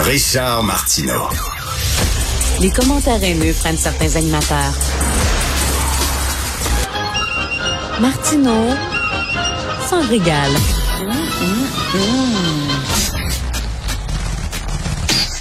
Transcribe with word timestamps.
Richard 0.00 0.64
Martineau. 0.64 1.28
Les 2.60 2.70
commentaires 2.70 3.22
haineux 3.22 3.52
prennent 3.52 3.76
certains 3.76 4.16
animateurs. 4.16 4.74
Martineau 8.00 8.74
s'en 9.88 10.00
régale. 10.08 10.50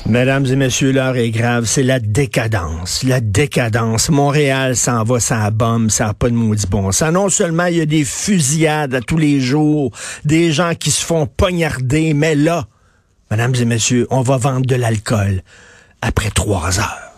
Mesdames 0.06 0.46
et 0.46 0.56
messieurs, 0.56 0.92
l'heure 0.92 1.16
est 1.16 1.32
grave. 1.32 1.66
C'est 1.66 1.84
la 1.84 2.00
décadence. 2.00 3.04
La 3.04 3.22
décadence. 3.22 4.10
Montréal 4.10 4.76
s'en 4.76 5.04
va, 5.04 5.20
ça 5.20 5.50
bombe, 5.50 5.90
ça 5.90 6.08
n'a 6.08 6.14
pas 6.14 6.30
de 6.30 6.36
maudit 6.36 6.68
bon 6.70 6.92
sens. 6.92 7.12
Non 7.12 7.30
seulement 7.30 7.66
il 7.66 7.78
y 7.78 7.82
a 7.82 7.86
des 7.86 8.04
fusillades 8.04 8.94
à 8.94 9.02
tous 9.02 9.18
les 9.18 9.40
jours, 9.40 9.92
des 10.26 10.52
gens 10.52 10.74
qui 10.76 10.92
se 10.92 11.04
font 11.04 11.26
poignarder, 11.26 12.14
mais 12.14 12.36
là, 12.36 12.68
mesdames 13.32 13.56
et 13.56 13.66
messieurs, 13.66 14.06
on 14.12 14.22
va 14.22 14.38
vendre 14.38 14.66
de 14.66 14.76
l'alcool 14.76 15.42
après 16.02 16.30
trois 16.30 16.80
heures 16.80 17.12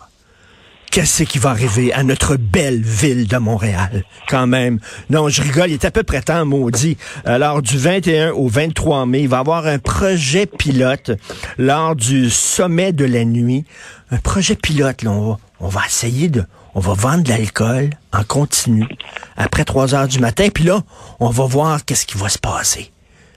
qu'est-ce 0.94 1.23
qui 1.23 1.40
va 1.40 1.49
arriver 1.49 1.91
à 1.91 2.04
notre 2.04 2.35
belle 2.35 2.80
ville 2.80 3.27
de 3.27 3.38
Montréal, 3.38 4.04
quand 4.30 4.45
même. 4.45 4.80
Non, 5.09 5.27
je 5.27 5.41
rigole, 5.41 5.71
il 5.71 5.73
est 5.73 5.85
à 5.85 5.90
peu 5.90 6.04
près 6.04 6.21
temps, 6.21 6.45
maudit. 6.45 6.98
Alors, 7.26 7.63
du 7.63 7.80
21 7.80 8.30
au 8.34 8.48
23 8.48 9.07
mai, 9.07 9.21
il 9.21 9.27
va 9.27 9.38
y 9.38 9.40
avoir 9.40 9.66
un 9.66 9.80
projet 9.80 10.45
pilote 10.45 11.09
lors 11.57 11.95
du 11.95 12.30
sommet 12.30 12.93
de 12.93 13.05
la 13.05 13.26
nuit. 13.26 13.66
Un 14.12 14.18
projet 14.18 14.55
pilote, 14.55 15.02
là, 15.02 15.09
on 15.09 15.32
va, 15.32 15.40
on 15.62 15.68
va 15.68 15.82
essayer 15.88 16.30
de... 16.30 16.43
On 16.76 16.80
va 16.80 16.93
vendre 16.93 17.23
de 17.23 17.30
l'alcool 17.30 17.90
en 18.12 18.23
continu 18.23 18.88
après 19.35 19.66
3 19.66 19.95
heures 19.95 20.07
du 20.07 20.20
matin, 20.20 20.49
puis 20.54 20.63
là, 20.63 20.84
on 21.20 21.30
va 21.30 21.45
voir 21.45 21.85
qu'est-ce 21.85 22.05
qui 22.05 22.20
va 22.20 22.30
se 22.30 22.38
passer. 22.38 22.91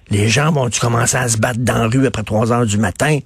Les 0.08 0.28
gens 0.28 0.52
vont-tu 0.52 0.78
commencer 0.78 1.16
à 1.16 1.28
se 1.28 1.36
battre 1.36 1.58
dans 1.58 1.78
la 1.78 1.88
rue 1.88 2.06
après 2.06 2.22
3 2.22 2.52
heures 2.52 2.66
du 2.66 2.78
matin? 2.78 3.18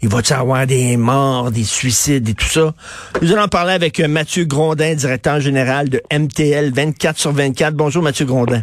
Il 0.00 0.08
va-tu 0.08 0.32
avoir 0.32 0.66
des 0.66 0.96
morts, 0.96 1.50
des 1.50 1.64
suicides 1.64 2.26
et 2.28 2.34
tout 2.34 2.48
ça? 2.48 2.72
Nous 3.20 3.32
allons 3.32 3.48
parler 3.48 3.74
avec 3.74 4.00
Mathieu 4.00 4.44
Grondin, 4.44 4.94
directeur 4.94 5.40
général 5.40 5.90
de 5.90 6.00
MTL 6.10 6.72
24 6.72 7.18
sur 7.18 7.32
24. 7.32 7.74
Bonjour 7.74 8.02
Mathieu 8.02 8.24
Grondin. 8.24 8.62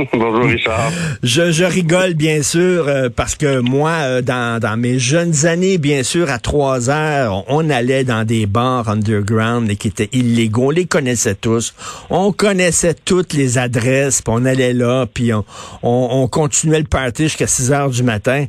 Bonjour 0.12 0.44
Richard. 0.44 0.92
Je, 1.22 1.52
je, 1.52 1.64
rigole 1.64 2.14
bien 2.14 2.42
sûr 2.42 2.88
euh, 2.88 3.08
parce 3.14 3.34
que 3.34 3.60
moi, 3.60 3.90
euh, 3.90 4.22
dans, 4.22 4.60
dans, 4.60 4.76
mes 4.76 4.98
jeunes 4.98 5.46
années, 5.46 5.78
bien 5.78 6.02
sûr, 6.02 6.30
à 6.30 6.38
trois 6.38 6.90
heures, 6.90 7.44
on, 7.48 7.68
allait 7.70 8.04
dans 8.04 8.24
des 8.24 8.46
bars 8.46 8.88
underground 8.88 9.70
et 9.70 9.76
qui 9.76 9.88
étaient 9.88 10.08
illégaux. 10.12 10.68
On 10.68 10.70
les 10.70 10.86
connaissait 10.86 11.34
tous. 11.34 11.74
On 12.08 12.32
connaissait 12.32 12.94
toutes 12.94 13.32
les 13.32 13.58
adresses, 13.58 14.22
puis 14.22 14.32
on 14.34 14.44
allait 14.44 14.72
là, 14.72 15.06
puis 15.12 15.32
on, 15.32 15.44
on, 15.82 16.08
on 16.10 16.28
continuait 16.28 16.80
le 16.80 16.84
party 16.84 17.24
jusqu'à 17.24 17.46
6 17.46 17.72
heures 17.72 17.90
du 17.90 18.02
matin. 18.02 18.46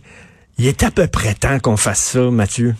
Il 0.57 0.67
est 0.67 0.83
à 0.83 0.91
peu 0.91 1.07
près 1.07 1.33
temps 1.33 1.59
qu'on 1.59 1.77
fasse 1.77 2.01
ça, 2.01 2.31
Mathieu. 2.31 2.75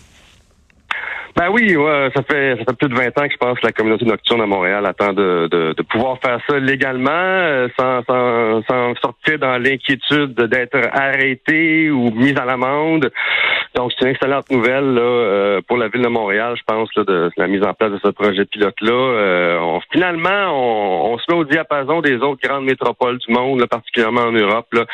Ben 1.36 1.50
oui, 1.50 1.76
ouais, 1.76 2.10
ça 2.16 2.24
fait 2.24 2.58
ça 2.58 2.66
fait 2.66 2.78
plus 2.78 2.90
de 2.90 2.96
20 2.96 3.08
ans 3.08 3.28
que 3.28 3.32
je 3.32 3.38
pense 3.38 3.60
que 3.60 3.66
la 3.66 3.72
communauté 3.72 4.06
nocturne 4.06 4.42
à 4.42 4.46
Montréal 4.46 4.86
attend 4.86 5.14
de, 5.14 5.48
de, 5.50 5.74
de 5.74 5.82
pouvoir 5.84 6.18
faire 6.20 6.40
ça 6.48 6.60
légalement, 6.60 7.10
euh, 7.12 7.68
sans, 7.80 8.04
sans, 8.04 8.62
sans 8.64 8.96
sortir 8.96 9.40
dans 9.40 9.58
l'inquiétude 9.58 10.34
d'être 10.34 10.78
arrêté 10.92 11.90
ou 11.90 12.12
mis 12.12 12.38
à 12.38 12.46
l'amende. 12.46 13.12
Donc 13.76 13.92
c'est 13.94 14.06
une 14.06 14.12
excellente 14.12 14.50
nouvelle 14.50 14.94
là, 14.94 15.02
euh, 15.02 15.62
pour 15.66 15.78
la 15.78 15.88
ville 15.88 16.02
de 16.02 16.10
Montréal, 16.10 16.56
je 16.58 16.64
pense, 16.66 16.90
là, 16.96 17.04
de, 17.06 17.32
la 17.38 17.48
mise 17.48 17.64
en 17.64 17.74
place 17.74 17.92
de 17.92 18.00
ce 18.04 18.10
projet 18.10 18.46
pilote-là. 18.46 18.92
Euh, 18.92 19.80
finalement, 19.92 20.30
on, 20.52 21.14
on, 21.14 21.18
se 21.18 21.24
met 21.30 21.38
au 21.38 21.46
diapason 21.46 22.02
des 22.02 22.16
autres 22.18 22.42
grandes 22.44 22.66
métropoles 22.66 23.18
du 23.20 23.34
monde, 23.34 23.62
là, 23.62 23.68
particulièrement 23.68 24.24
en 24.24 24.32
Europe, 24.32 24.68
là, 24.74 24.86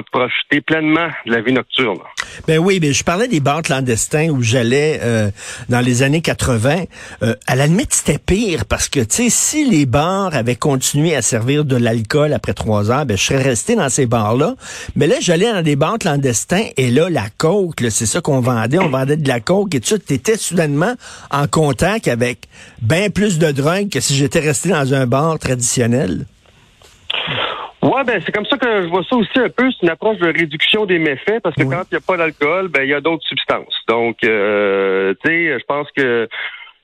profiter 0.00 0.60
pleinement 0.60 1.08
de 1.26 1.32
la 1.32 1.40
vie 1.40 1.52
nocturne. 1.52 1.98
Ben 2.46 2.58
oui, 2.58 2.78
mais 2.80 2.92
je 2.92 3.04
parlais 3.04 3.28
des 3.28 3.40
bars 3.40 3.62
clandestins 3.62 4.28
où 4.28 4.42
j'allais 4.42 5.00
euh, 5.02 5.30
dans 5.68 5.80
les 5.80 6.02
années 6.02 6.20
80. 6.20 6.84
Euh, 7.22 7.34
à 7.46 7.56
la 7.56 7.66
limite, 7.66 7.92
c'était 7.92 8.18
pire 8.18 8.64
parce 8.64 8.88
que, 8.88 9.00
tu 9.00 9.24
sais, 9.24 9.30
si 9.30 9.68
les 9.68 9.86
bars 9.86 10.34
avaient 10.34 10.56
continué 10.56 11.14
à 11.14 11.22
servir 11.22 11.64
de 11.64 11.76
l'alcool 11.76 12.32
après 12.32 12.54
trois 12.54 12.90
heures, 12.90 13.06
ben 13.06 13.16
je 13.16 13.22
serais 13.22 13.42
resté 13.42 13.76
dans 13.76 13.88
ces 13.88 14.06
bars-là. 14.06 14.54
Mais 14.96 15.06
là, 15.06 15.16
j'allais 15.20 15.52
dans 15.52 15.62
des 15.62 15.76
bars 15.76 15.98
clandestins 15.98 16.66
et 16.76 16.90
là, 16.90 17.10
la 17.10 17.28
coke, 17.36 17.84
c'est 17.90 18.06
ça 18.06 18.20
qu'on 18.20 18.40
vendait. 18.40 18.78
On 18.78 18.88
vendait 18.88 19.16
de 19.16 19.28
la 19.28 19.40
coke 19.40 19.74
et 19.74 19.80
tu 19.80 19.94
étais 19.94 20.36
soudainement 20.36 20.94
en 21.30 21.46
contact 21.46 22.08
avec 22.08 22.48
bien 22.80 23.10
plus 23.10 23.38
de 23.38 23.50
drogue 23.50 23.90
que 23.90 24.00
si 24.00 24.14
j'étais 24.14 24.40
resté 24.40 24.70
dans 24.70 24.94
un 24.94 25.06
bar 25.06 25.38
traditionnel. 25.38 26.26
Ouais, 27.82 28.04
ben 28.04 28.22
c'est 28.24 28.32
comme 28.32 28.46
ça 28.46 28.56
que 28.56 28.82
je 28.82 28.88
vois 28.88 29.02
ça 29.08 29.16
aussi 29.16 29.38
un 29.38 29.48
peu. 29.48 29.68
C'est 29.72 29.82
une 29.82 29.90
approche 29.90 30.18
de 30.18 30.26
réduction 30.26 30.86
des 30.86 30.98
méfaits 30.98 31.40
parce 31.42 31.56
que 31.56 31.64
quand 31.64 31.82
il 31.90 31.94
n'y 31.94 31.98
a 31.98 32.00
pas 32.06 32.16
d'alcool, 32.16 32.68
ben 32.68 32.84
il 32.84 32.90
y 32.90 32.94
a 32.94 33.00
d'autres 33.00 33.26
substances. 33.26 33.74
Donc, 33.88 34.18
euh, 34.24 35.14
tu 35.24 35.30
sais, 35.30 35.58
je 35.58 35.64
pense 35.66 35.88
que 35.96 36.28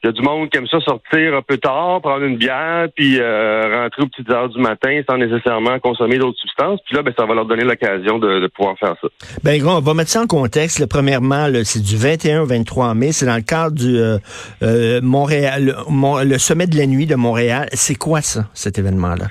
il 0.03 0.07
y 0.07 0.11
a 0.11 0.13
du 0.13 0.23
monde 0.23 0.49
qui 0.49 0.57
aime 0.57 0.67
ça 0.69 0.79
sortir 0.81 1.35
un 1.35 1.43
peu 1.43 1.59
tard, 1.59 2.01
prendre 2.01 2.23
une 2.23 2.37
bière, 2.37 2.87
puis 2.95 3.19
euh, 3.19 3.83
rentrer 3.83 4.03
aux 4.03 4.07
petites 4.07 4.31
heures 4.31 4.49
du 4.49 4.61
matin 4.61 5.01
sans 5.09 5.19
nécessairement 5.19 5.81
consommer 5.81 6.19
d'autres 6.19 6.39
substances. 6.39 6.79
Puis 6.87 6.95
là, 6.95 7.03
ben, 7.03 7.13
ça 7.19 7.27
va 7.27 7.35
leur 7.35 7.47
donner 7.47 7.65
l'occasion 7.65 8.21
de, 8.21 8.47
pouvoir 8.47 8.79
faire 8.79 8.95
ça. 9.01 9.09
Ben, 9.43 9.61
on 9.67 9.81
va 9.81 9.95
mettre 9.95 10.11
ça 10.11 10.23
en 10.23 10.29
contexte. 10.29 10.87
premièrement, 10.87 11.49
c'est 11.65 11.83
du 11.83 11.97
21 11.97 12.43
au 12.43 12.47
23 12.47 12.95
mai. 12.95 13.11
C'est 13.11 13.27
dans 13.27 13.35
le 13.35 13.43
cadre 13.43 13.75
du 13.75 13.99
euh, 14.63 15.01
Montréal, 15.03 15.75
le 15.89 16.39
sommet 16.39 16.69
de 16.69 16.77
la 16.77 16.87
nuit 16.87 17.07
de 17.07 17.17
Montréal. 17.17 17.69
C'est 17.73 17.97
quoi 17.97 18.21
ça, 18.21 18.45
cet 18.55 18.79
événement-là? 18.79 19.27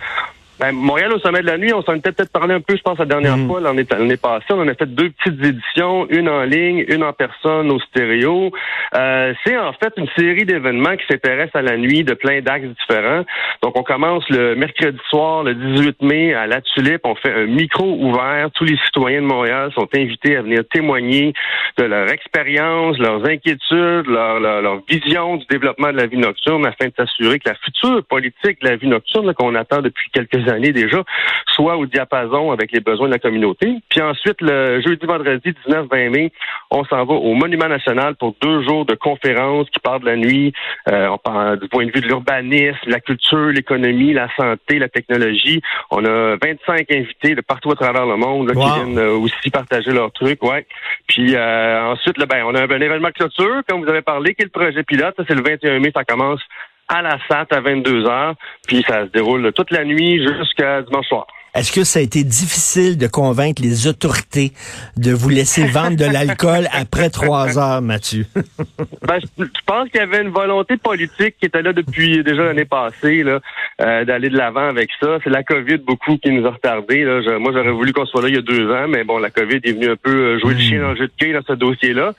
Ben, 0.59 0.72
Montréal 0.72 1.13
au 1.13 1.19
sommet 1.19 1.41
de 1.41 1.45
la 1.45 1.57
nuit, 1.57 1.72
on 1.72 1.84
s'en 1.84 1.94
était 1.94 2.12
peut-être 2.12 2.31
parlé 2.31 2.56
un 2.56 2.62
peu, 2.62 2.75
je 2.75 2.81
pense, 2.81 2.97
la 2.97 3.06
dernière 3.06 3.38
mhm. 3.38 3.47
fois, 3.47 3.62
l'année 3.62 3.81
est 3.81 4.22
passée. 4.22 4.45
On 4.50 4.62
en 4.62 4.68
a 4.68 4.73
fait 4.73 4.88
deux 4.88 5.12
petites 5.12 5.44
éditions, 5.44 6.07
une 6.09 6.28
en 6.28 6.44
ligne, 6.44 6.84
une 6.88 7.03
en 7.03 7.13
personne 7.13 7.69
au 7.69 7.79
stéréo. 7.79 8.51
Euh, 8.95 9.34
c'est 9.45 9.57
en 9.57 9.73
fait 9.73 9.94
une 9.97 10.07
série 10.18 10.45
d'événements 10.45 10.95
qui 10.97 11.06
s'intéressent 11.07 11.56
à 11.56 11.62
la 11.62 11.78
nuit 11.78 12.03
de 12.03 12.16
plein 12.16 12.41
d'axes 12.41 12.69
différents. 12.79 13.23
Donc, 13.62 13.78
on 13.78 13.84
commence 13.84 14.28
le 14.29 14.56
mercredi 14.56 14.97
soir, 15.09 15.44
le 15.44 15.53
18 15.53 16.01
mai, 16.01 16.34
à 16.34 16.47
La 16.47 16.62
Tulipe. 16.62 17.01
On 17.03 17.16
fait 17.16 17.34
un 17.34 17.45
micro 17.45 17.85
ouvert. 17.85 18.50
Tous 18.56 18.63
les 18.63 18.78
citoyens 18.85 19.22
de 19.22 19.28
Montréal 19.28 19.72
sont 19.75 19.88
invités 19.94 20.38
à 20.38 20.41
venir 20.41 20.62
témoigner 20.72 21.34
de 21.78 21.84
leur 21.84 22.09
expérience, 22.09 22.97
leurs 22.97 23.24
inquiétudes, 23.25 24.07
leur, 24.07 24.39
leur, 24.39 24.81
vision 24.88 25.38
du 25.38 25.45
développement 25.47 25.91
de 25.91 25.97
la 25.97 26.07
vie 26.07 26.18
nocturne 26.18 26.66
afin 26.66 26.88
de 26.88 26.94
s'assurer 26.97 27.39
que 27.39 27.50
la 27.50 27.56
future 27.56 28.03
politique 28.06 28.62
de 28.62 28.69
la 28.69 28.75
vie 28.75 28.88
nocturne 28.88 29.34
qu'on 29.34 29.56
attend 29.56 29.81
depuis 29.81 30.09
quelques 30.12 30.46
années 30.47 30.71
déjà, 30.71 31.03
soit 31.47 31.77
au 31.77 31.85
diapason 31.85 32.51
avec 32.51 32.71
les 32.71 32.79
besoins 32.79 33.07
de 33.07 33.13
la 33.13 33.19
communauté. 33.19 33.75
Puis 33.89 34.01
ensuite, 34.01 34.41
le 34.41 34.81
jeudi, 34.81 35.05
vendredi 35.05 35.53
19-20 35.67 36.09
mai, 36.09 36.31
on 36.71 36.83
s'en 36.85 37.05
va 37.05 37.13
au 37.13 37.33
Monument 37.33 37.67
national 37.67 38.15
pour 38.15 38.35
deux 38.41 38.63
jours 38.63 38.85
de 38.85 38.95
conférences 38.95 39.69
qui 39.69 39.79
parlent 39.79 40.01
de 40.01 40.05
la 40.07 40.15
nuit. 40.15 40.53
Euh, 40.89 41.07
on 41.07 41.17
parle 41.17 41.59
du 41.59 41.67
point 41.67 41.85
de 41.85 41.91
vue 41.91 42.01
de 42.01 42.07
l'urbanisme, 42.07 42.77
la 42.87 42.99
culture, 42.99 43.47
l'économie, 43.47 44.13
la 44.13 44.27
santé, 44.35 44.79
la 44.79 44.89
technologie. 44.89 45.61
On 45.91 46.03
a 46.05 46.35
25 46.35 46.91
invités 46.91 47.35
de 47.35 47.41
partout 47.41 47.71
à 47.71 47.75
travers 47.75 48.05
le 48.05 48.17
monde 48.17 48.51
qui 48.51 48.57
viennent 48.57 48.97
euh, 48.97 49.17
aussi 49.17 49.49
partager 49.49 49.91
leurs 49.91 50.11
trucs. 50.11 50.43
Ouais. 50.43 50.65
Puis 51.07 51.35
euh, 51.35 51.91
ensuite, 51.91 52.17
là, 52.17 52.25
ben, 52.25 52.43
on 52.45 52.55
a 52.55 52.61
un, 52.61 52.79
événement 52.79 53.09
de 53.09 53.13
clôture, 53.13 53.61
comme 53.67 53.83
vous 53.83 53.89
avez 53.89 54.01
parlé, 54.01 54.35
qui 54.35 54.43
est 54.43 54.45
le 54.45 54.51
projet 54.51 54.83
pilote. 54.83 55.15
C'est 55.27 55.35
le 55.35 55.41
21 55.41 55.79
mai, 55.79 55.91
ça 55.95 56.03
commence 56.03 56.41
à 56.87 57.01
la 57.01 57.17
SAT 57.27 57.47
à 57.51 57.59
22 57.59 58.05
heures, 58.05 58.35
puis 58.67 58.83
ça 58.87 59.05
se 59.05 59.11
déroule 59.11 59.51
toute 59.53 59.71
la 59.71 59.83
nuit 59.83 60.21
jusqu'à 60.21 60.81
dimanche 60.81 61.07
soir. 61.07 61.27
Est-ce 61.57 61.71
que 61.71 61.83
ça 61.83 61.97
a 61.97 62.03
été 62.03 62.23
difficile 62.23 62.99
de 62.99 63.07
convaincre 63.07 63.63
les 63.63 63.87
autorités 63.87 64.51
de 64.95 65.11
vous 65.11 65.29
laisser 65.29 65.65
vendre 65.65 65.97
de 65.97 66.05
l'alcool 66.05 66.67
après 66.71 67.09
trois 67.09 67.57
heures, 67.57 67.81
Mathieu? 67.81 68.25
ben, 68.35 69.19
je, 69.19 69.43
pense 69.65 69.89
qu'il 69.89 69.99
y 69.99 70.03
avait 70.03 70.21
une 70.21 70.29
volonté 70.29 70.77
politique 70.77 71.35
qui 71.39 71.47
était 71.47 71.63
là 71.63 71.73
depuis 71.73 72.23
déjà 72.23 72.43
l'année 72.43 72.65
passée, 72.65 73.23
là, 73.23 73.39
euh, 73.81 74.05
d'aller 74.05 74.29
de 74.29 74.37
l'avant 74.37 74.67
avec 74.67 74.91
ça. 75.01 75.17
C'est 75.23 75.31
la 75.31 75.41
COVID 75.41 75.77
beaucoup 75.77 76.17
qui 76.17 76.29
nous 76.29 76.45
a 76.45 76.51
retardés. 76.51 77.03
Là. 77.03 77.39
moi, 77.39 77.51
j'aurais 77.51 77.71
voulu 77.71 77.91
qu'on 77.91 78.05
soit 78.05 78.21
là 78.21 78.27
il 78.27 78.35
y 78.35 78.37
a 78.37 78.41
deux 78.41 78.71
ans, 78.71 78.87
mais 78.87 79.03
bon, 79.03 79.17
la 79.17 79.31
COVID 79.31 79.59
est 79.63 79.71
venue 79.71 79.89
un 79.89 79.95
peu 79.95 80.11
euh, 80.11 80.39
jouer 80.39 80.53
le 80.53 80.59
chien 80.59 80.79
dans 80.79 80.89
le 80.89 80.97
jeu 80.97 81.07
de 81.07 81.13
quai 81.17 81.33
dans 81.33 81.41
ce 81.41 81.53
dossier-là. 81.53 82.13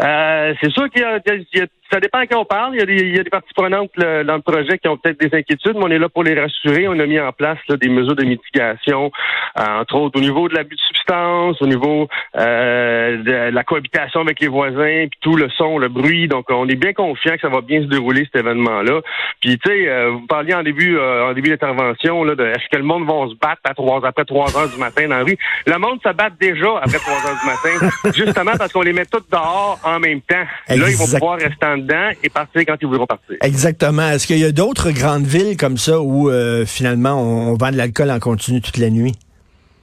Euh, 0.00 0.54
c'est 0.60 0.72
sûr 0.72 0.88
qu'il 0.90 1.02
y, 1.02 1.04
a, 1.04 1.66
ça 1.92 2.00
dépend 2.00 2.18
à 2.18 2.26
qui 2.26 2.34
on 2.34 2.44
parle. 2.44 2.74
Il 2.74 2.80
y 2.80 2.82
a 2.82 2.86
des, 2.86 3.02
il 3.02 3.16
y 3.16 3.20
a 3.20 3.22
des 3.22 3.30
parties 3.30 3.52
prenantes 3.54 3.90
dans 3.96 4.36
le 4.36 4.40
projet 4.40 4.78
qui 4.78 4.88
ont 4.88 4.96
peut-être 4.96 5.20
des 5.20 5.36
inquiétudes, 5.36 5.74
mais 5.74 5.84
on 5.84 5.90
est 5.90 5.98
là 5.98 6.08
pour 6.08 6.24
les 6.24 6.38
rassurer. 6.38 6.88
On 6.88 6.98
a 6.98 7.06
mis 7.06 7.20
en 7.20 7.32
place 7.32 7.58
des 7.68 7.88
mesures 7.88 8.16
de 8.16 8.24
mitigation, 8.24 9.12
euh, 9.58 9.80
entre 9.80 9.96
autres 9.96 10.18
au 10.18 10.22
niveau 10.22 10.48
de 10.48 10.54
l'abus 10.54 10.74
de 10.74 10.80
substance, 10.80 11.60
au 11.60 11.66
niveau 11.66 12.08
euh, 12.38 13.22
de 13.22 13.54
la 13.54 13.64
cohabitation 13.64 14.20
avec 14.20 14.40
les 14.40 14.48
voisins, 14.48 15.06
puis 15.10 15.18
tout 15.20 15.36
le 15.36 15.50
son, 15.50 15.76
le 15.78 15.88
bruit. 15.88 16.28
Donc, 16.28 16.46
on 16.48 16.66
est 16.68 16.76
bien 16.76 16.94
confiant 16.94 17.34
que 17.34 17.40
ça 17.40 17.48
va 17.48 17.60
bien 17.60 17.82
se 17.82 17.86
dérouler 17.86 18.24
cet 18.24 18.42
événement-là. 18.42 19.00
Puis, 19.40 19.58
tu 19.58 19.70
sais, 19.70 19.88
euh, 19.88 20.10
vous 20.12 20.26
parliez 20.26 20.54
en 20.54 20.62
début, 20.62 20.98
en 20.98 21.32
début 21.34 21.50
d'intervention 21.50 22.24
là, 22.24 22.34
de 22.34 22.44
est-ce 22.44 22.68
que 22.70 22.78
le 22.78 22.84
monde 22.84 23.04
va 23.04 23.28
se 23.28 23.34
battre 23.34 23.60
à 23.64 23.74
trois 23.74 24.06
après 24.06 24.24
trois 24.24 24.56
heures 24.56 24.70
du 24.70 24.78
matin 24.78 25.08
dans 25.08 25.18
la 25.18 25.24
rue? 25.24 25.36
Le 25.66 25.78
monde 25.78 26.00
se 26.02 26.12
bat 26.12 26.30
déjà 26.40 26.78
après 26.82 26.98
trois 26.98 27.30
heures 27.30 27.38
du 27.38 27.46
matin, 27.46 28.12
justement 28.16 28.52
parce 28.56 28.72
qu'on 28.72 28.82
les 28.82 28.94
met 28.94 29.04
tous 29.04 29.22
dehors 29.30 29.78
en 29.84 29.98
même 29.98 30.22
temps. 30.22 30.44
Là, 30.68 30.88
ils 30.88 30.96
vont 30.96 31.18
pouvoir 31.18 31.38
rester 31.38 31.66
en 31.66 31.81
et 32.22 32.28
partir 32.28 32.62
quand 32.66 32.76
ils 32.80 32.86
voudront 32.86 33.06
partir. 33.06 33.36
Exactement. 33.42 34.08
Est-ce 34.08 34.26
qu'il 34.26 34.38
y 34.38 34.44
a 34.44 34.52
d'autres 34.52 34.90
grandes 34.90 35.26
villes 35.26 35.56
comme 35.56 35.76
ça 35.76 36.00
où 36.00 36.30
euh, 36.30 36.64
finalement 36.66 37.20
on, 37.20 37.54
vend 37.54 37.70
de 37.70 37.76
l'alcool 37.76 38.10
en 38.10 38.18
continu 38.18 38.60
toute 38.60 38.78
la 38.78 38.90
nuit? 38.90 39.12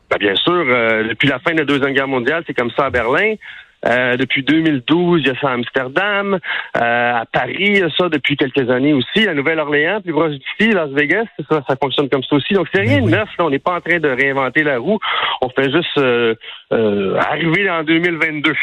Ben, 0.10 0.18
bien 0.19 0.36
sûr. 0.36 0.54
Euh, 0.54 1.07
depuis 1.10 1.28
la 1.28 1.40
fin 1.40 1.54
de 1.54 1.60
la 1.60 1.66
Deuxième 1.66 1.94
Guerre 1.94 2.07
mondiale, 2.07 2.44
c'est 2.48 2.54
comme 2.54 2.72
ça 2.72 2.86
à 2.86 2.90
Berlin. 2.90 3.36
Euh, 3.86 4.18
depuis 4.18 4.44
2012, 4.44 5.22
il 5.22 5.28
y 5.28 5.30
a 5.30 5.40
ça 5.40 5.50
à 5.50 5.54
Amsterdam. 5.54 6.38
Euh, 6.78 7.14
à 7.14 7.26
Paris, 7.31 7.56
il 7.60 7.78
y 7.78 7.81
a 7.81 7.90
ça 7.98 8.10
depuis 8.10 8.36
quelques 8.36 8.70
années 8.70 8.94
aussi. 8.94 9.26
La 9.26 9.34
Nouvelle-Orléans, 9.34 10.02
plus 10.02 10.12
proche 10.12 10.34
d'ici, 10.34 10.72
Las 10.72 10.90
Vegas, 10.90 11.26
ça, 11.50 11.62
ça 11.68 11.76
fonctionne 11.81 12.10
comme 12.10 12.24
ça 12.24 12.36
aussi. 12.36 12.54
Donc, 12.54 12.68
c'est 12.74 12.81
rien 12.81 13.02
de 13.02 13.10
neuf. 13.10 13.30
On 13.40 13.50
n'est 13.50 13.60
pas 13.60 13.76
en 13.76 13.81
train 13.81 14.00
de 14.00 14.10
réinventer 14.10 14.64
la 14.64 14.80
roue. 14.80 15.00
On 15.42 15.50
fait 15.50 15.72
juste 15.72 15.98
euh, 15.98 16.36
arriver 17.18 17.70
en 17.70 17.84
2022. 17.84 18.54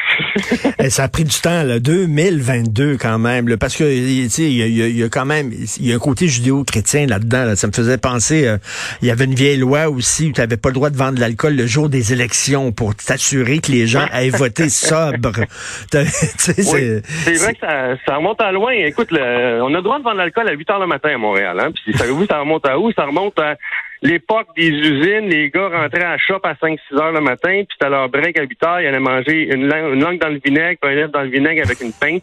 Et 0.79 0.91
ça 0.91 1.05
a 1.05 1.09
pris 1.09 1.25
du 1.25 1.41
temps, 1.41 1.63
là. 1.63 1.79
2022 1.81 2.99
quand 2.99 3.19
même. 3.19 3.49
Là, 3.49 3.57
parce 3.57 3.77
que, 3.77 3.85
tu 3.85 4.29
sais, 4.29 4.43
il 4.43 4.99
y, 4.99 5.03
a, 5.03 5.09
quand 5.09 5.25
même 5.25 5.51
il 5.53 5.87
y 5.87 5.93
a 5.93 5.97
un 5.97 5.99
côté 5.99 6.29
judéo-chrétien 6.29 7.07
là-dedans. 7.07 7.55
Ça 7.57 7.67
me 7.67 7.73
faisait 7.73 7.99
penser, 7.99 8.57
il 9.03 9.09
y 9.09 9.11
avait 9.11 9.25
une 9.25 9.35
vieille 9.35 9.59
loi 9.59 9.89
aussi 9.89 10.29
où 10.29 10.33
tu 10.33 10.41
n'avais 10.41 10.57
pas 10.57 10.69
le 10.69 10.75
droit 10.75 10.91
de 10.91 10.97
vendre 10.97 11.15
de 11.15 11.21
l'alcool 11.21 11.55
le 11.57 11.67
jour 11.67 11.89
des 11.89 12.13
élections 12.13 12.73
pour 12.73 12.95
t'assurer 12.95 13.59
que 13.59 13.73
les 13.73 13.87
gens 13.87 14.07
aient 14.13 14.31
voté 14.31 14.69
sobre. 15.13 15.47
c'est 15.93 17.37
vrai 17.37 17.55
que 17.55 17.61
ça, 17.61 17.97
ça, 18.07 18.17
remonte 18.17 18.41
à 18.41 18.53
loin. 18.53 18.73
Écoute, 18.73 19.11
le, 19.11 19.63
on 19.63 19.73
a 19.73 19.77
le 19.77 19.83
droit 19.83 19.99
de 19.99 20.05
vendre 20.05 20.17
l'alcool 20.17 20.49
à 20.49 20.53
8 20.53 20.71
heures 20.71 20.81
le 20.81 20.87
matin 20.87 21.11
à 21.15 21.19
Montréal. 21.19 21.59
Hein? 21.61 21.71
Puis 21.73 21.97
savez-vous, 21.97 22.27
ça 22.27 22.41
remonte 22.41 22.67
à 22.67 22.79
où? 22.79 22.93
Ça 22.93 23.05
remonte 23.05 23.39
à 23.39 23.57
l'époque 24.03 24.49
des 24.57 24.69
usines. 24.69 25.29
Les 25.29 25.51
gars 25.51 25.69
rentraient 25.69 26.05
à 26.05 26.13
la 26.13 26.19
shop 26.19 26.41
à 26.45 26.55
5-6 26.55 26.79
heures 26.95 27.13
le 27.13 27.21
matin, 27.21 27.63
puis 27.69 27.79
à 27.81 27.89
leur 27.89 28.09
break 28.09 28.39
à 28.39 28.43
8 28.43 28.63
heures, 28.65 28.81
ils 28.81 28.87
allaient 28.87 29.01
manger 29.01 29.55
une 29.55 29.69
langue, 29.69 30.19
dans 30.19 30.29
le 30.29 30.41
vinaigre, 30.45 30.79
puis 30.81 30.93
un 30.93 31.05
œuf 31.05 31.11
dans 31.11 31.23
le 31.23 31.31
vinaigre 31.31 31.63
avec 31.65 31.81
une 31.81 31.93
pinte. 31.93 32.23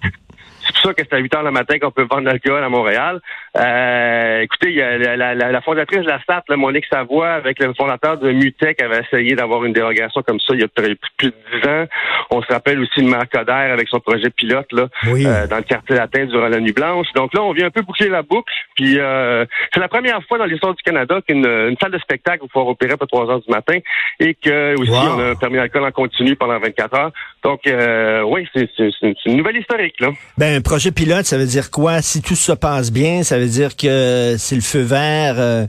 C'est 0.66 0.74
pour 0.74 0.82
ça 0.82 0.94
que 0.94 1.04
c'est 1.04 1.14
à 1.14 1.20
8 1.20 1.36
heures 1.36 1.44
le 1.44 1.52
matin 1.52 1.78
qu'on 1.80 1.92
peut 1.92 2.08
vendre 2.10 2.24
l'alcool 2.24 2.64
à 2.64 2.70
Montréal. 2.70 3.20
Euh, 3.56 4.42
écoutez, 4.42 4.72
il 4.72 4.78
y 4.78 4.82
a 4.82 4.98
la, 4.98 5.36
la, 5.36 5.52
la, 5.52 5.62
fondatrice 5.62 6.02
de 6.02 6.08
la 6.08 6.20
SAT, 6.26 6.56
Monique 6.56 6.86
Savoie, 6.92 7.34
avec 7.34 7.60
le 7.60 7.74
fondateur 7.76 8.18
de 8.18 8.32
Mutec, 8.32 8.82
avait 8.82 9.02
essayé 9.02 9.36
d'avoir 9.36 9.64
une 9.64 9.74
dérogation 9.74 10.24
comme 10.24 10.40
ça 10.40 10.56
il 10.56 10.62
y 10.62 10.64
a 10.64 10.68
plus 10.68 10.98
de 11.22 11.34
10 11.62 11.68
ans. 11.70 11.86
On 12.32 12.42
se 12.42 12.52
rappelle 12.52 12.80
aussi 12.80 13.04
de 13.04 13.08
Marc 13.08 13.36
avec 13.36 13.88
son 13.90 14.00
projet 14.00 14.32
pilote 14.32 14.72
là, 14.72 14.88
euh, 15.08 15.48
dans 15.48 15.58
le 15.58 15.64
quartier 15.64 15.96
latin 15.96 16.26
durant 16.26 16.48
la 16.48 16.60
nuit 16.60 16.72
blanche. 16.72 17.08
Donc 17.16 17.34
là, 17.34 17.44
on 17.44 17.54
vient 17.54 17.68
un 17.68 17.72
peu 17.72 17.84
boucler 17.84 18.10
la 18.10 18.24
boucle. 18.24 18.52
Puis 18.76 19.00
euh, 19.00 19.46
c'est 19.72 19.80
la 19.80 19.88
première 19.88 20.24
fois 20.24 20.40
dans 20.40 20.46
l'histoire 20.46 20.74
du 20.74 20.82
Canada 20.82 21.20
qu'une 21.28 21.46
une 21.46 21.78
salle 21.80 21.92
de 21.92 22.00
spectacle 22.00 22.42
va 22.42 22.48
pouvoir 22.48 22.68
opérer 22.68 22.94
à 22.94 22.98
3 22.98 23.30
heures 23.30 23.42
du 23.42 23.52
matin 23.52 23.78
et 24.20 24.34
que 24.34 24.74
aussi 24.80 24.92
on 24.92 25.20
a 25.20 25.36
permis 25.36 25.58
d'alcool 25.58 25.84
en 25.84 25.92
continu 25.92 26.36
pendant 26.36 26.60
24 26.60 26.96
heures. 26.98 27.12
Donc 27.44 27.68
euh, 27.68 28.24
oui, 28.24 28.48
c'est 28.54 28.70
une 29.26 29.38
nouvelle 29.38 29.58
historique 29.58 30.00
là. 30.00 30.10
Ben, 30.38 30.58
un 30.58 30.62
projet 30.62 30.92
pilote, 30.92 31.26
ça 31.26 31.38
veut 31.38 31.46
dire 31.46 31.70
quoi? 31.70 32.02
Si 32.02 32.22
tout 32.22 32.36
se 32.36 32.52
passe 32.54 32.92
bien, 32.92 33.24
ça 33.24 33.38
veut 33.38 33.43
dire 33.48 33.76
que 33.76 34.36
c'est 34.38 34.56
le 34.56 34.62
feu 34.62 34.82
vert 34.82 35.36
euh, 35.38 35.66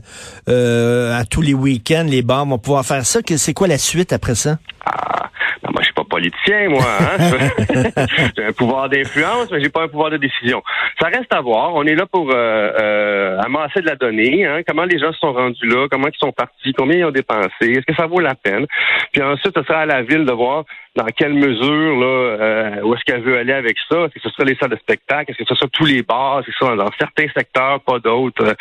euh, 0.49 1.17
à 1.17 1.25
tous 1.25 1.41
les 1.41 1.53
week-ends, 1.53 2.05
les 2.07 2.21
bars 2.21 2.45
vont 2.45 2.57
pouvoir 2.57 2.85
faire 2.85 3.05
ça. 3.05 3.19
C'est 3.37 3.53
quoi 3.53 3.67
la 3.67 3.77
suite 3.77 4.13
après 4.13 4.35
ça? 4.35 4.57
Ah, 4.85 5.29
ben 5.63 5.81
politicien, 6.15 6.69
moi. 6.69 6.85
Hein? 6.85 7.17
j'ai 8.37 8.45
un 8.45 8.53
pouvoir 8.53 8.87
d'influence, 8.87 9.51
mais 9.51 9.59
j'ai 9.61 9.69
pas 9.69 9.83
un 9.83 9.89
pouvoir 9.89 10.11
de 10.11 10.17
décision. 10.17 10.63
Ça 10.99 11.07
reste 11.07 11.33
à 11.33 11.41
voir. 11.41 11.73
On 11.75 11.83
est 11.83 11.95
là 11.95 12.05
pour 12.05 12.29
euh, 12.33 13.37
amasser 13.39 13.81
de 13.81 13.87
la 13.87 13.95
donnée. 13.95 14.45
Hein? 14.45 14.61
Comment 14.65 14.85
les 14.85 14.97
gens 14.97 15.11
se 15.11 15.19
sont 15.19 15.33
rendus 15.33 15.67
là? 15.67 15.87
Comment 15.91 16.07
ils 16.07 16.17
sont 16.17 16.31
partis? 16.31 16.71
Combien 16.77 16.99
ils 16.99 17.05
ont 17.05 17.11
dépensé? 17.11 17.49
Est-ce 17.59 17.85
que 17.85 17.95
ça 17.95 18.05
vaut 18.05 18.21
la 18.21 18.33
peine? 18.35 18.65
Puis 19.11 19.21
ensuite, 19.21 19.53
ce 19.57 19.63
sera 19.63 19.79
à 19.79 19.85
la 19.85 20.03
ville 20.03 20.25
de 20.25 20.31
voir 20.31 20.63
dans 20.95 21.05
quelle 21.05 21.33
mesure, 21.33 21.99
là, 21.99 22.05
euh, 22.05 22.81
où 22.83 22.95
est-ce 22.95 23.03
qu'elle 23.03 23.21
veut 23.21 23.37
aller 23.37 23.51
avec 23.51 23.75
ça? 23.89 24.05
Est-ce 24.05 24.13
que 24.13 24.19
ce 24.21 24.29
sera 24.29 24.45
les 24.45 24.55
salles 24.55 24.69
de 24.69 24.77
spectacle? 24.77 25.31
Est-ce 25.31 25.39
que 25.39 25.45
ce 25.49 25.55
sera 25.55 25.67
tous 25.73 25.85
les 25.85 26.01
bars? 26.01 26.39
Est-ce 26.39 26.47
que 26.47 26.53
ce 26.53 26.59
sera 26.59 26.75
dans 26.77 26.91
certains 26.97 27.27
secteurs, 27.35 27.81
pas 27.81 27.99
d'autres? 27.99 28.55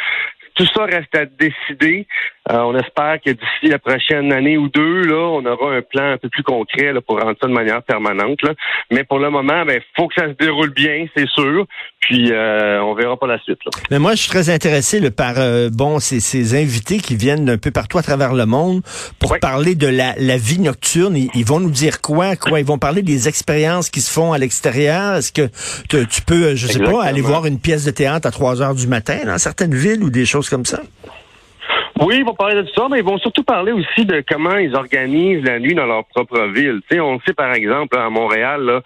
Tout 0.57 0.67
ça 0.67 0.85
reste 0.85 1.15
à 1.17 1.25
décider. 1.25 2.07
Euh, 2.53 2.59
on 2.59 2.77
espère 2.77 3.21
que 3.25 3.31
d'ici 3.31 3.71
la 3.71 3.79
prochaine 3.79 4.31
année 4.31 4.59
ou 4.59 4.69
deux, 4.69 5.03
là, 5.05 5.17
on 5.17 5.47
aura 5.47 5.77
un 5.77 5.81
plan 5.81 6.13
un 6.13 6.19
peu 6.19 6.29
plus 6.29 6.43
concret 6.43 6.93
là, 6.93 7.01
pour 7.01 7.19
rendre 7.19 7.37
ça 7.41 7.49
de 7.49 7.53
manière 7.53 7.83
permanente. 7.83 8.43
Là. 8.43 8.53
Mais 8.91 9.03
pour 9.03 9.19
le 9.19 9.31
moment, 9.31 9.63
il 9.63 9.67
ben, 9.67 9.81
faut 9.97 10.09
que 10.09 10.15
ça 10.15 10.29
se 10.29 10.35
déroule 10.35 10.69
bien, 10.71 11.07
c'est 11.17 11.29
sûr. 11.29 11.65
Puis 12.01 12.33
euh, 12.33 12.83
on 12.83 12.93
verra 12.93 13.17
pas 13.17 13.27
la 13.27 13.39
suite. 13.39 13.61
Là. 13.65 13.73
Mais 13.91 13.99
moi, 13.99 14.13
je 14.13 14.21
suis 14.21 14.29
très 14.29 14.51
intéressé 14.51 15.01
là, 15.01 15.11
par 15.11 15.37
euh, 15.39 15.71
bon 15.73 16.01
ces, 16.01 16.21
ces 16.21 16.61
invités 16.61 16.99
qui 16.99 17.17
viennent 17.17 17.47
d'un 17.47 17.57
peu 17.57 17.71
partout 17.71 17.97
à 17.97 18.03
travers 18.03 18.35
le 18.35 18.45
monde 18.45 18.83
pour 19.19 19.39
parler 19.39 19.75
de 19.75 19.87
la, 19.87 20.15
la 20.19 20.37
vie 20.37 20.61
nocturne. 20.61 21.17
Ils, 21.17 21.45
vont 21.47 21.61
nous 21.61 21.71
dire 21.71 22.03
quoi 22.03 22.37
Quoi? 22.37 22.61
Ils 22.61 22.67
vont 22.67 22.79
parler 22.79 23.01
des 23.01 23.27
expériences 23.27 23.89
qui 23.89 24.03
se 24.03 24.13
font 24.13 24.35
à 24.35 24.39
l'extérieur. 24.39 25.15
Est-ce 25.15 25.33
que 25.33 25.49
tu 25.89 26.21
peux, 26.21 26.55
je 26.57 26.67
sais 26.67 26.79
pas, 26.79 27.05
aller 27.05 27.23
voir 27.23 27.47
une 27.47 27.59
pièce 27.59 27.87
de 27.87 27.91
théâtre 27.91 28.29
à 28.29 28.31
3 28.31 28.61
heures 28.61 28.75
du 28.75 28.87
matin 28.87 29.21
dans 29.25 29.39
certaines 29.39 29.75
villes 29.75 30.05
ou 30.05 30.11
des 30.11 30.27
choses 30.27 30.51
comme 30.51 30.67
ça? 30.67 30.83
Oui, 32.01 32.17
ils 32.19 32.25
vont 32.25 32.35
parler 32.35 32.63
de 32.63 32.69
ça, 32.75 32.89
mais 32.91 32.99
ils 32.99 33.05
vont 33.05 33.19
surtout 33.19 33.45
parler 33.45 33.73
aussi 33.73 34.05
de 34.05 34.23
comment 34.29 34.57
ils 34.57 34.75
organisent 34.75 35.45
la 35.45 35.59
nuit 35.59 35.75
dans 35.75 35.87
leur 35.87 36.05
propre 36.07 36.41
ville. 36.47 36.81
Tu 36.89 36.97
sais, 36.97 37.01
on 37.01 37.21
sait 37.21 37.35
par 37.35 37.53
exemple 37.55 37.97
à 37.97 38.11
Montréal, 38.11 38.63
là, 38.63 38.81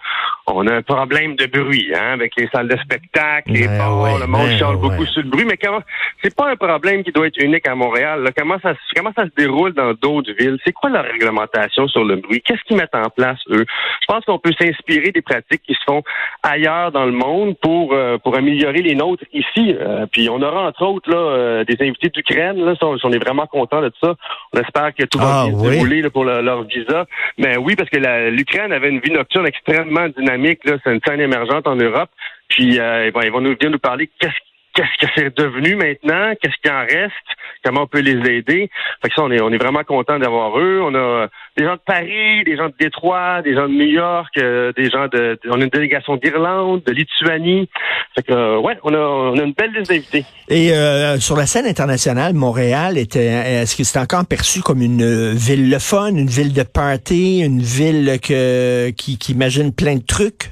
on 0.47 0.67
a 0.67 0.75
un 0.75 0.81
problème 0.81 1.35
de 1.35 1.45
bruit 1.47 1.91
hein, 1.95 2.13
avec 2.13 2.33
les 2.37 2.47
salles 2.49 2.67
de 2.67 2.77
spectacle, 2.77 3.51
les 3.51 3.67
bars, 3.67 4.19
le 4.19 4.27
monde 4.27 4.51
chante 4.59 4.79
beaucoup 4.79 5.05
sur 5.05 5.23
le 5.23 5.29
bruit, 5.29 5.45
mais 5.45 5.57
comment 5.57 5.81
c'est 6.23 6.35
pas 6.35 6.51
un 6.51 6.55
problème 6.55 7.03
qui 7.03 7.11
doit 7.11 7.27
être 7.27 7.41
unique 7.41 7.67
à 7.67 7.75
Montréal. 7.75 8.23
Là. 8.23 8.31
Comment 8.37 8.59
ça 8.61 8.73
comment 8.95 9.11
ça 9.15 9.25
se 9.25 9.31
déroule 9.35 9.73
dans 9.73 9.93
d'autres 9.93 10.31
villes? 10.33 10.57
C'est 10.63 10.73
quoi 10.73 10.89
leur 10.89 11.03
réglementation 11.03 11.87
sur 11.87 12.03
le 12.03 12.17
bruit? 12.17 12.41
Qu'est-ce 12.41 12.61
qu'ils 12.67 12.77
mettent 12.77 12.95
en 12.95 13.09
place 13.09 13.39
eux 13.49 13.65
pense 14.09 14.25
qu'on 14.25 14.39
peut 14.39 14.53
s'inspirer 14.59 15.11
des 15.11 15.21
pratiques 15.21 15.61
qui 15.63 15.73
se 15.73 15.83
font 15.85 16.03
ailleurs 16.43 16.91
dans 16.91 17.05
le 17.05 17.11
monde 17.11 17.55
pour 17.61 17.93
euh, 17.93 18.17
pour 18.17 18.35
améliorer 18.35 18.81
les 18.81 18.95
nôtres 18.95 19.25
ici. 19.33 19.75
Euh, 19.79 20.05
puis 20.11 20.29
on 20.29 20.41
aura 20.41 20.67
entre 20.67 20.83
autres 20.85 21.09
là 21.09 21.17
euh, 21.17 21.63
des 21.63 21.77
invités 21.81 22.09
d'Ukraine 22.09 22.57
là, 22.65 22.73
on 22.81 23.11
est 23.11 23.23
vraiment 23.23 23.45
content 23.47 23.81
de 23.81 23.91
ça. 24.01 24.15
On 24.53 24.59
espère 24.59 24.93
que 24.95 25.05
tout 25.05 25.19
va 25.19 25.41
ah, 25.41 25.47
bien 25.47 25.57
se 25.57 25.69
dérouler 25.69 26.09
pour 26.09 26.25
leur 26.25 26.63
visa. 26.63 27.05
Mais 27.37 27.57
oui, 27.57 27.75
parce 27.75 27.89
que 27.89 27.97
l'Ukraine 28.29 28.71
avait 28.71 28.89
une 28.89 28.99
vie 28.99 29.11
nocturne 29.11 29.45
extrêmement 29.47 30.07
dynamique. 30.17 30.61
C'est 30.65 30.91
une 30.91 31.01
scène 31.05 31.21
émergente 31.21 31.67
en 31.67 31.75
Europe. 31.75 32.09
Puis 32.49 32.79
euh, 32.79 33.11
ils 33.23 33.31
vont 33.31 33.41
nous 33.41 33.55
venir 33.55 33.69
nous 33.69 33.79
parler 33.79 34.09
qu'est-ce 34.19 34.33
qu'est-ce 34.79 35.05
que 35.05 35.11
c'est 35.15 35.37
devenu 35.37 35.75
maintenant, 35.75 36.33
qu'est-ce 36.41 36.55
qui 36.63 36.71
en 36.71 36.81
reste, 36.81 37.13
comment 37.65 37.81
on 37.81 37.87
peut 37.87 37.99
les 37.99 38.17
aider. 38.31 38.69
Fait 39.01 39.09
que 39.09 39.15
ça, 39.15 39.23
on 39.23 39.31
est, 39.31 39.41
on 39.41 39.51
est 39.51 39.57
vraiment 39.57 39.83
content 39.83 40.17
d'avoir 40.17 40.57
eux. 40.57 40.81
On 40.81 40.95
a 40.95 41.27
des 41.57 41.65
gens 41.65 41.73
de 41.73 41.81
Paris, 41.85 42.43
des 42.45 42.55
gens 42.55 42.67
de 42.67 42.73
Détroit, 42.79 43.41
des 43.41 43.55
gens 43.55 43.67
de 43.67 43.73
New 43.73 43.91
York, 43.91 44.29
euh, 44.37 44.71
des 44.77 44.89
gens 44.89 45.07
de, 45.07 45.37
on 45.49 45.59
a 45.59 45.63
une 45.63 45.69
délégation 45.69 46.15
d'Irlande, 46.15 46.83
de 46.85 46.93
Lituanie. 46.93 47.69
Fait 48.15 48.23
que 48.23 48.31
euh, 48.31 48.59
ouais, 48.59 48.77
on 48.83 48.93
a, 48.93 48.97
on 48.97 49.37
a 49.37 49.43
une 49.43 49.53
belle 49.53 49.73
liste 49.73 49.91
d'invités. 49.91 50.25
Et 50.47 50.71
euh, 50.71 51.19
sur 51.19 51.35
la 51.35 51.45
scène 51.45 51.65
internationale, 51.65 52.33
Montréal 52.33 52.97
était, 52.97 53.25
est-ce 53.25 53.75
que 53.75 53.83
c'est 53.83 53.99
encore 53.99 54.25
perçu 54.25 54.61
comme 54.61 54.81
une 54.81 55.33
ville 55.33 55.69
le 55.69 55.79
fun, 55.79 56.09
une 56.09 56.29
ville 56.29 56.53
de 56.53 56.63
party, 56.63 57.41
une 57.43 57.61
ville 57.61 58.19
que 58.21 58.89
qui, 58.91 59.17
qui 59.17 59.33
imagine 59.33 59.73
plein 59.73 59.95
de 59.95 60.05
trucs? 60.05 60.51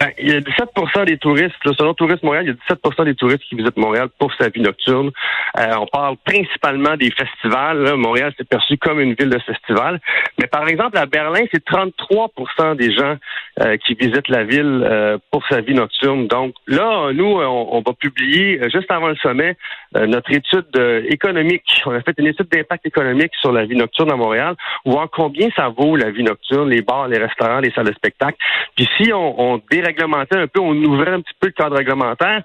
Ben, 0.00 0.10
il 0.18 0.28
y 0.28 0.32
a 0.32 0.40
17% 0.40 1.04
des 1.06 1.18
touristes, 1.18 1.54
selon 1.64 1.94
Tourisme 1.94 2.26
Montréal, 2.26 2.44
il 2.44 2.48
y 2.50 2.52
a 2.52 2.74
17% 2.74 3.04
des 3.04 3.14
touristes 3.14 3.42
qui 3.48 3.56
visitent 3.56 3.76
Montréal 3.76 4.08
pour 4.18 4.32
sa 4.34 4.48
vie 4.48 4.60
nocturne. 4.60 5.10
Euh, 5.58 5.74
on 5.78 5.86
parle 5.86 6.16
principalement 6.24 6.96
des 6.96 7.10
festivals. 7.10 7.94
Montréal, 7.96 8.32
c'est 8.36 8.48
perçu 8.48 8.76
comme 8.76 9.00
une 9.00 9.14
ville 9.14 9.30
de 9.30 9.38
festival. 9.38 10.00
Mais 10.38 10.46
par 10.46 10.68
exemple, 10.68 10.96
à 10.98 11.06
Berlin, 11.06 11.40
c'est 11.52 11.64
33% 11.64 12.76
des 12.76 12.92
gens 12.92 13.16
euh, 13.60 13.76
qui 13.78 13.94
visitent 13.94 14.28
la 14.28 14.44
ville 14.44 14.84
euh, 14.84 15.18
pour 15.30 15.46
sa 15.48 15.60
vie 15.60 15.74
nocturne. 15.74 16.26
Donc 16.28 16.54
là, 16.66 17.12
nous, 17.12 17.26
on, 17.26 17.82
va 17.84 17.92
publier, 17.92 18.60
juste 18.70 18.90
avant 18.90 19.08
le 19.08 19.16
sommet, 19.16 19.56
notre 19.94 20.30
étude 20.32 20.66
économique. 21.08 21.82
On 21.86 21.92
a 21.92 22.00
fait 22.02 22.14
une 22.18 22.26
étude 22.26 22.48
d'impact 22.50 22.86
économique 22.86 23.32
sur 23.40 23.52
la 23.52 23.64
vie 23.64 23.76
nocturne 23.76 24.10
à 24.12 24.16
Montréal, 24.16 24.54
voir 24.84 25.08
combien 25.10 25.48
ça 25.56 25.68
vaut 25.68 25.96
la 25.96 26.10
vie 26.10 26.22
nocturne, 26.22 26.68
les 26.68 26.82
bars, 26.82 27.08
les 27.08 27.18
restaurants, 27.18 27.60
les 27.60 27.70
salles 27.70 27.86
de 27.86 27.94
spectacle. 27.94 28.36
Puis 28.76 28.88
si 28.96 29.12
on, 29.12 29.40
on 29.40 29.57
réglementer 29.70 30.36
un 30.36 30.46
peu, 30.46 30.60
on 30.60 30.74
ouvrait 30.74 31.12
un 31.12 31.20
petit 31.20 31.34
peu 31.40 31.48
le 31.48 31.52
cadre 31.52 31.76
réglementaire, 31.76 32.42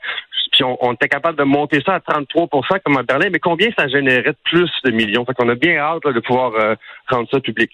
puis 0.52 0.64
on, 0.64 0.94
était 0.94 1.08
capable 1.08 1.38
de 1.38 1.44
monter 1.44 1.82
ça 1.84 1.96
à 1.96 2.00
33% 2.00 2.80
comme 2.86 2.98
à 2.98 3.04
Berlin, 3.04 3.30
mais 3.32 3.40
combien 3.40 3.70
ça 3.76 3.88
générait 3.88 4.32
de 4.32 4.38
plus 4.46 4.70
de 4.86 4.92
millions? 4.92 5.26
Fait 5.26 5.34
qu'on 5.34 5.50
a 5.50 5.56
bien 5.56 5.78
hâte 5.78 6.04
de 6.06 6.20
pouvoir 6.20 6.54
euh, 6.56 6.76
rendre 7.10 7.28
ça 7.32 7.40
public. 7.40 7.72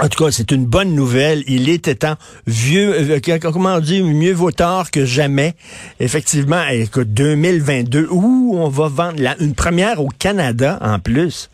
En 0.00 0.08
tout 0.08 0.24
cas, 0.24 0.30
c'est 0.30 0.52
une 0.52 0.64
bonne 0.64 0.94
nouvelle. 0.94 1.42
Il 1.48 1.68
était 1.68 1.96
temps. 1.96 2.14
Vieux, 2.46 2.94
euh, 2.94 3.38
comment 3.52 3.74
on 3.74 3.80
dit, 3.80 4.02
mieux 4.02 4.32
vaut 4.32 4.50
tard 4.50 4.90
que 4.90 5.04
jamais. 5.04 5.52
Effectivement, 6.00 6.62
écoute, 6.70 7.12
2022, 7.12 8.08
où 8.10 8.56
on 8.56 8.68
va 8.68 8.88
vendre 8.88 9.20
une 9.40 9.54
première 9.54 10.00
au 10.00 10.08
Canada 10.08 10.78
en 10.80 10.98
plus. 10.98 11.50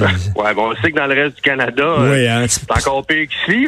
Ouais, 0.00 0.54
bon, 0.54 0.70
on 0.70 0.82
sait 0.82 0.90
que 0.92 0.96
dans 0.96 1.06
le 1.06 1.14
reste 1.14 1.36
du 1.36 1.42
Canada, 1.42 1.94
oui, 1.98 2.26
hein, 2.26 2.44
c'est 2.48 2.70
encore 2.70 3.04
pire 3.06 3.26
qu'ici. 3.26 3.66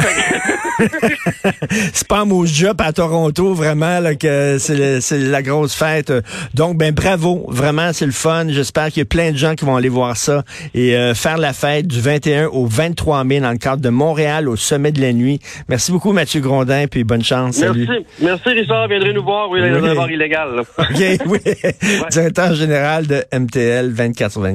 c'est 1.93 2.07
pas 2.07 2.21
un 2.21 2.25
mot 2.25 2.47
job 2.47 2.81
à 2.81 2.93
Toronto, 2.93 3.55
vraiment, 3.55 4.01
là, 4.01 4.15
que 4.15 4.59
c'est 4.59 5.19
la 5.19 5.43
grosse 5.43 5.75
fête. 5.75 6.13
Donc, 6.55 6.77
ben 6.77 6.93
bravo, 6.93 7.47
vraiment, 7.49 7.93
c'est 7.93 8.07
le 8.07 8.13
fun. 8.13 8.47
J'espère 8.49 8.89
qu'il 8.89 8.99
y 8.99 9.03
a 9.03 9.07
plein 9.07 9.33
de 9.33 9.37
gens 9.37 9.55
qui 9.55 9.65
vont 9.65 9.77
aller 9.77 9.89
voir 9.89 10.17
ça 10.17 10.43
et 10.75 10.97
euh, 10.97 11.15
faire 11.15 11.39
la 11.39 11.53
fête 11.53 11.87
du 11.87 12.01
21 12.01 12.47
au 12.49 12.67
23 12.67 13.25
mai 13.25 13.41
dans 13.41 13.51
le 13.51 13.59
cadre 13.59 13.83
de 13.83 13.89
Montréal 13.89 14.49
au 14.49 14.57
sommet 14.57 14.93
de 14.93 15.01
la 15.01 15.13
nuit. 15.13 15.41
Merci 15.69 15.93
beaucoup, 15.93 16.13
Mathieu 16.13 16.41
Grondin, 16.41 16.87
puis 16.87 17.05
bonne 17.05 17.25
chance. 17.25 17.59
Merci. 17.61 17.89
Merci, 18.21 18.49
Richard. 18.51 18.89
Viendrez 18.89 19.13
nous 19.13 19.25
voir. 19.25 19.51
Oui, 19.51 19.61
oui. 19.63 20.15
illégal. 20.15 20.63
oui. 21.27 21.39
Directeur 22.11 22.55
général 22.55 23.07
de 23.07 23.25
MTL 23.33 23.91
24 23.91 24.41
24. 24.41 24.53